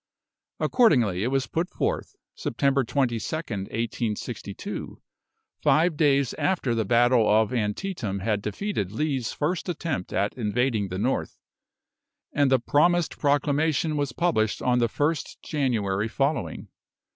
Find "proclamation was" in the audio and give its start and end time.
13.19-14.11